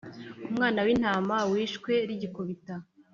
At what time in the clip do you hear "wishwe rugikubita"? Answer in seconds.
1.51-2.75